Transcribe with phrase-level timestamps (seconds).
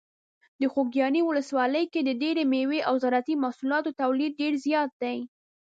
[0.59, 5.17] د خوږیاڼي ولسوالۍ کې د ډیری مېوې او زراعتي محصولاتو تولید ډیر زیات دی.